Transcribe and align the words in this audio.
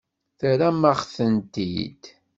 Terram-aɣ-tent-id. 0.39 2.01